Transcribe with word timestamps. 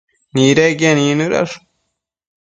nidequien 0.35 0.97
icnëdash 1.05 1.53